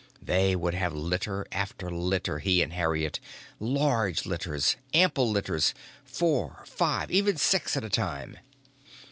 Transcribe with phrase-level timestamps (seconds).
[0.23, 3.19] They would have litter after litter, he and Harriet,
[3.59, 8.37] large litters, ample litters, four, five, even six at a time.